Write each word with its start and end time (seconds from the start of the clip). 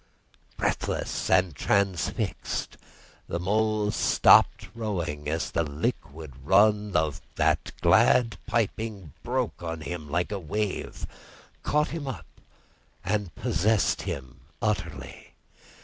Breathless 0.57 1.29
and 1.29 1.55
transfixed 1.55 2.75
the 3.27 3.39
Mole 3.39 3.91
stopped 3.91 4.67
rowing 4.73 5.29
as 5.29 5.51
the 5.51 5.63
liquid 5.63 6.33
run 6.43 6.95
of 6.95 7.21
that 7.35 7.71
glad 7.81 8.39
piping 8.47 9.13
broke 9.21 9.61
on 9.61 9.81
him 9.81 10.09
like 10.09 10.31
a 10.31 10.39
wave, 10.39 11.05
caught 11.61 11.89
him 11.89 12.07
up, 12.07 12.25
and 13.05 13.35
possessed 13.35 14.01
him 14.01 14.39
utterly. 14.59 15.35